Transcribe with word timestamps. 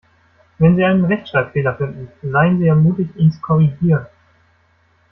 Wenn 0.57 0.75
Sie 0.77 0.83
einen 0.83 1.05
Rechtschreibfehler 1.05 1.75
finden, 1.77 2.09
seien 2.23 2.57
Sie 2.57 2.65
ermutigt, 2.65 3.15
ihn 3.17 3.31
zu 3.31 3.39
korrigieren. 3.39 4.07